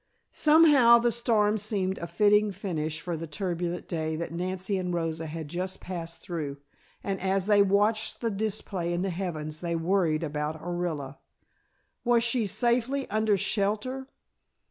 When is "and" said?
4.79-4.91, 7.03-7.21